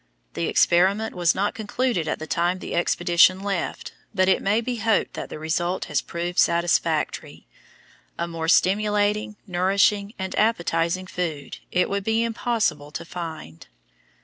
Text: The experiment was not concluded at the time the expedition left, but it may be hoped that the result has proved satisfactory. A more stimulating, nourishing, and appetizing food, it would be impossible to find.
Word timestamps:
The 0.33 0.47
experiment 0.47 1.13
was 1.13 1.35
not 1.35 1.53
concluded 1.53 2.07
at 2.07 2.17
the 2.17 2.25
time 2.25 2.57
the 2.57 2.73
expedition 2.73 3.39
left, 3.39 3.93
but 4.15 4.27
it 4.27 4.41
may 4.41 4.59
be 4.59 4.77
hoped 4.77 5.13
that 5.13 5.29
the 5.29 5.37
result 5.37 5.85
has 5.85 6.01
proved 6.01 6.39
satisfactory. 6.39 7.45
A 8.17 8.27
more 8.27 8.47
stimulating, 8.47 9.35
nourishing, 9.45 10.15
and 10.17 10.33
appetizing 10.39 11.05
food, 11.05 11.59
it 11.71 11.87
would 11.87 12.03
be 12.03 12.23
impossible 12.23 12.89
to 12.89 13.05
find. 13.05 13.67